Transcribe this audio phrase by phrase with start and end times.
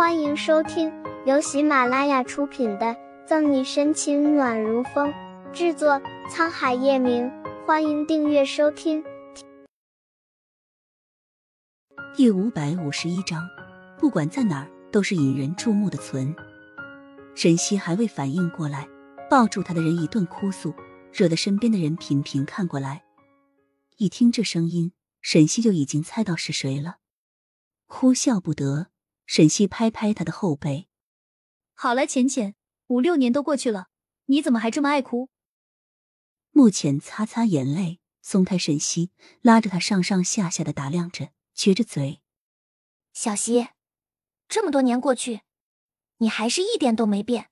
[0.00, 0.90] 欢迎收听
[1.26, 2.86] 由喜马拉雅出品的
[3.26, 5.12] 《赠你深情暖如风》，
[5.52, 7.30] 制作沧海夜明。
[7.66, 9.04] 欢迎订阅收听。
[12.16, 13.46] 第五百五十一章，
[13.98, 16.34] 不管在哪儿都是引人注目的存。
[17.34, 18.88] 沈西还未反应过来，
[19.28, 20.72] 抱住他的人一顿哭诉，
[21.12, 23.02] 惹得身边的人频频看过来。
[23.98, 26.96] 一听这声音，沈西就已经猜到是谁了，
[27.86, 28.86] 哭笑不得。
[29.32, 30.88] 沈西拍拍他的后背，
[31.74, 32.56] 好了，浅浅，
[32.88, 33.86] 五六年都过去了，
[34.24, 35.28] 你怎么还这么爱哭？
[36.50, 42.22] 目前擦擦眼泪，松开沈西，拉着他上上下下的打量着，撅着嘴
[43.14, 43.68] ：“小西，
[44.48, 45.42] 这么多年过去，
[46.16, 47.50] 你还是一点都没变。”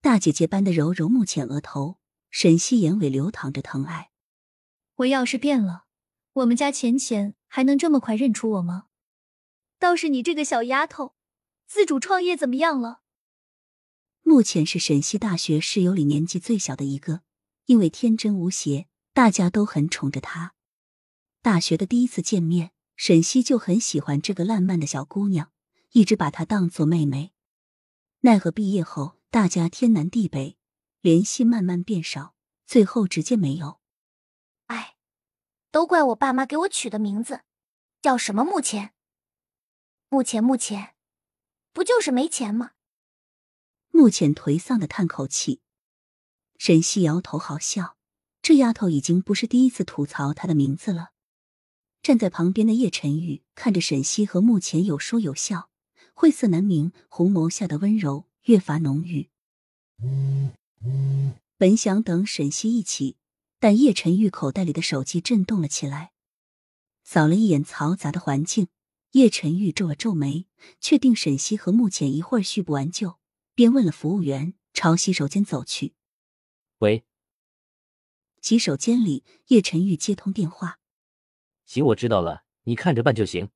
[0.00, 1.98] 大姐姐般的揉揉目浅额头，
[2.30, 4.12] 沈西眼尾流淌着疼爱。
[4.94, 5.84] 我要是变了，
[6.32, 8.86] 我们家浅浅还能这么快认出我吗？
[9.84, 11.14] 倒是你这个小丫头，
[11.66, 13.02] 自主创业怎么样了？
[14.22, 17.20] 目前是沈西大学室友里年纪最小的一个，
[17.66, 20.54] 因为天真无邪，大家都很宠着她。
[21.42, 25.52] 大学的第一次见面，沈西就很喜欢这个烂漫的小姑娘，
[25.90, 27.34] 一直把她当做妹妹。
[28.20, 30.56] 奈何毕业后，大家天南地北，
[31.02, 33.80] 联系慢慢变少，最后直接没有。
[34.68, 34.96] 哎，
[35.70, 37.42] 都怪我爸妈给我取的名字，
[38.00, 38.93] 叫什么目前。
[40.14, 40.94] 目前，目前，
[41.72, 42.70] 不就是没钱吗？
[43.90, 45.60] 目前颓丧的叹口气，
[46.56, 47.96] 沈西摇头好笑。
[48.40, 51.10] 这丫头已经不是第一次吐槽他的名字了。
[52.00, 55.68] 站在旁边的叶晨玉看着沈西和目前有说有笑，
[56.14, 59.30] 晦涩难明，红眸下的温柔越发浓郁。
[61.56, 63.16] 本想等沈西一起，
[63.58, 66.12] 但叶晨玉口袋里的手机震动了起来，
[67.02, 68.68] 扫了一眼嘈杂的环境。
[69.14, 70.48] 叶晨玉皱了皱眉，
[70.80, 73.20] 确定沈西和穆浅一会儿叙不完旧，
[73.54, 75.94] 便问了服务员，朝洗手间走去。
[76.78, 77.04] 喂，
[78.40, 80.80] 洗手间里，叶晨玉接通电话。
[81.64, 83.50] 行，我知道了，你看着办就行。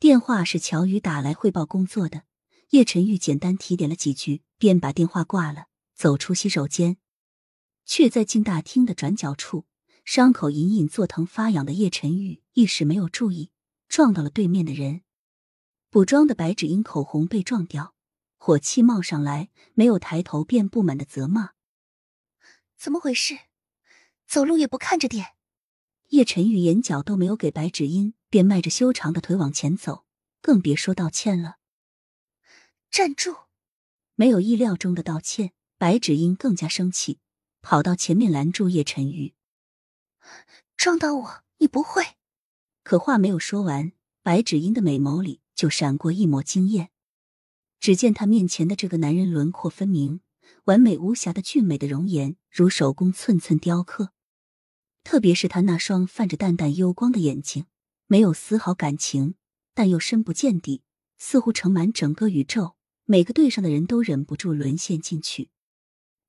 [0.00, 2.24] 电话是乔宇打来汇报工作的，
[2.70, 6.96] 叶晨玉简单提点了几句，便把电话挂了，走出洗手间，
[7.84, 9.66] 却在进大厅的转角处，
[10.04, 13.51] 伤口隐隐作疼发痒的叶晨玉一时没有注意。
[13.92, 15.02] 撞到了对面的人，
[15.90, 17.94] 补妆的白芷英口红被撞掉，
[18.38, 21.50] 火气冒上来，没有抬头便不满的责骂
[22.78, 23.38] ：“怎么回事？
[24.26, 25.34] 走路也不看着点。”
[26.08, 30.06] 叶晨玉眼角都没有给白芷英，便迈着修长的腿往前走，
[30.40, 31.58] 更别说道歉了。
[32.90, 33.36] 站住！
[34.14, 37.20] 没有意料中的道歉，白芷英更加生气，
[37.60, 39.34] 跑到前面拦住叶晨玉
[40.78, 42.02] ：“撞到我，你不会？”
[42.82, 46.90] 可话没有说完，白芷英的美眸里就闪过一抹惊艳。
[47.80, 50.20] 只见她面前的这个男人轮廓分明，
[50.64, 54.12] 完美无瑕的俊美的容颜如手工寸寸雕刻。
[55.04, 57.66] 特别是他那双泛着淡淡幽光的眼睛，
[58.06, 59.34] 没有丝毫感情，
[59.74, 60.82] 但又深不见底，
[61.18, 62.76] 似乎盛满整个宇宙。
[63.04, 65.50] 每个对上的人都忍不住沦陷进去。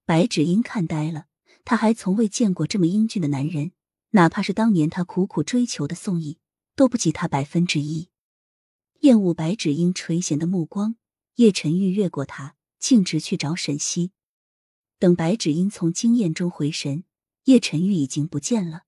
[0.05, 1.27] 白芷英看呆了，
[1.63, 3.73] 她还从未见过这么英俊的男人，
[4.11, 6.39] 哪怕是当年她苦苦追求的宋毅。
[6.75, 8.09] 都不及他百分之一。
[9.01, 10.95] 厌恶白芷英垂涎的目光，
[11.35, 14.11] 叶晨玉越过他，径直去找沈西。
[14.97, 17.03] 等白芷英从惊艳中回神，
[17.43, 18.83] 叶晨玉已经不见了。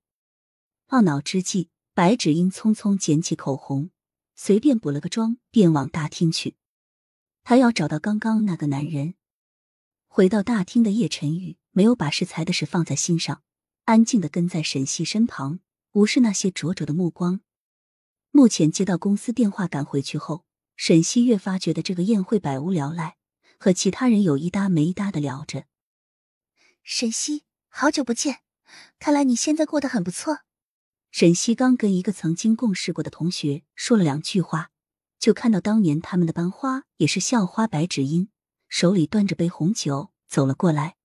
[0.90, 3.90] 懊恼之际，白芷英匆匆捡起口红，
[4.36, 6.56] 随便补了个妆，便往大厅去。
[7.44, 9.16] 他要找到刚刚那个男人。
[10.08, 13.44] 回到大厅的叶晨玉没有把适才的事放在心上，
[13.84, 15.60] 安静的跟在沈西身旁，
[15.92, 17.42] 无视那些灼灼的目光。
[18.36, 20.44] 目前接到公司电话赶回去后，
[20.76, 23.16] 沈西越发觉得这个宴会百无聊赖，
[23.58, 25.68] 和其他人有一搭没一搭的聊着。
[26.84, 28.40] 沈西，好久不见，
[29.00, 30.40] 看来你现在过得很不错。
[31.12, 34.72] 沈西刚跟一个曾经共事过的同学说了两句话，
[35.18, 38.28] 就看到当年他们的班花也是校花白芷音，
[38.68, 40.98] 手里端着杯红酒走了过来。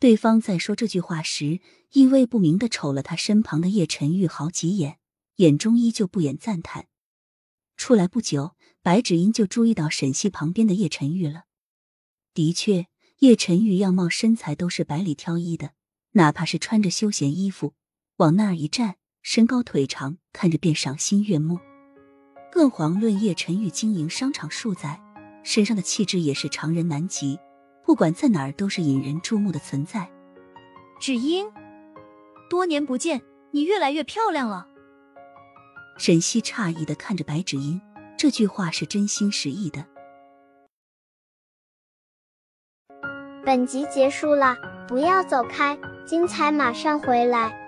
[0.00, 1.60] 对方在说这句话时，
[1.92, 4.98] 意味不明的瞅了他身旁的叶晨玉好几眼。
[5.40, 6.86] 眼中依旧不掩赞叹。
[7.78, 11.44] 出来不久，白芷英就注意到沈西旁边的叶晨玉了。
[12.34, 12.88] 的确，
[13.20, 15.72] 叶晨玉样貌身材都是百里挑一的，
[16.12, 17.72] 哪怕是穿着休闲衣服，
[18.16, 21.58] 往那儿一站，身高腿长，看着便赏心悦目。
[22.52, 25.00] 更遑论叶晨玉经营商场数载，
[25.42, 27.38] 身上的气质也是常人难及，
[27.86, 30.10] 不管在哪儿都是引人注目的存在。
[31.00, 31.50] 芷英，
[32.50, 33.22] 多年不见，
[33.52, 34.68] 你越来越漂亮了。
[35.98, 37.80] 沈西诧异的看着白芷音，
[38.16, 39.84] 这句话是真心实意的。
[43.44, 44.56] 本集结束了，
[44.88, 47.59] 不要走开，精彩马上回来。